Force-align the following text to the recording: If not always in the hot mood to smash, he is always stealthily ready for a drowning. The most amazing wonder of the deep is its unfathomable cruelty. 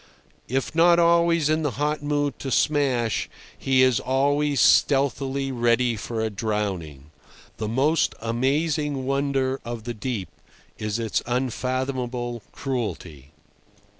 If 0.47 0.73
not 0.73 0.97
always 0.97 1.47
in 1.47 1.61
the 1.61 1.69
hot 1.77 2.01
mood 2.01 2.39
to 2.39 2.49
smash, 2.49 3.29
he 3.55 3.83
is 3.83 3.99
always 3.99 4.59
stealthily 4.59 5.51
ready 5.51 5.95
for 5.95 6.21
a 6.21 6.31
drowning. 6.31 7.11
The 7.57 7.67
most 7.67 8.15
amazing 8.19 9.05
wonder 9.05 9.61
of 9.63 9.83
the 9.83 9.93
deep 9.93 10.29
is 10.79 10.97
its 10.97 11.21
unfathomable 11.27 12.41
cruelty. 12.51 13.29